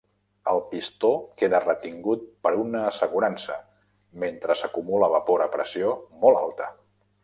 El 0.53 0.61
pistó 0.69 1.11
queda 1.41 1.59
retingut 1.65 2.25
per 2.47 2.53
una 2.63 2.83
assegurança 2.93 3.61
mentre 4.27 4.59
s'acumula 4.63 5.15
vapor 5.17 5.49
a 5.49 5.53
pressió 5.59 5.97
molt 6.27 6.45
alta. 6.47 6.77